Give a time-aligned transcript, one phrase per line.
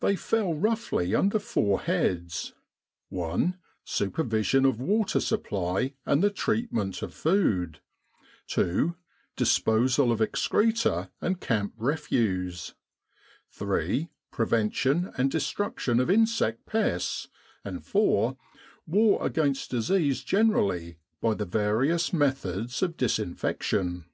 [0.00, 2.52] They fell roughly under four heads:
[3.10, 7.80] (i) Supervision of water supply and the treatment of food,
[8.48, 8.96] (2)
[9.34, 12.74] disposal of excreta and camp refuse,
[13.50, 17.28] (3) prevention and destruction of insect pests,
[17.64, 18.36] and (4)
[18.86, 24.04] war agamst disease generally by the various methods of disinfection.